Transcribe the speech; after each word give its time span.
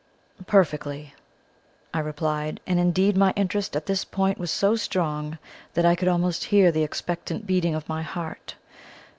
"Perfectly," 0.47 1.13
I 1.93 1.99
replied; 1.99 2.59
and, 2.65 2.79
indeed, 2.79 3.15
my 3.15 3.33
interest 3.35 3.75
at 3.75 3.85
this 3.85 4.03
point 4.03 4.39
was 4.39 4.49
so 4.49 4.75
strong 4.75 5.37
that 5.75 5.85
I 5.85 5.93
could 5.93 6.07
almost 6.07 6.45
hear 6.45 6.71
the 6.71 6.81
expectant 6.81 7.45
beating 7.45 7.75
of 7.75 7.87
my 7.87 8.01
heart. 8.01 8.55